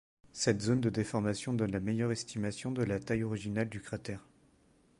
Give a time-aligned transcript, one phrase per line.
[0.33, 4.25] Cette zone de déformation donne la meilleure estimation de la taille originale du cratère.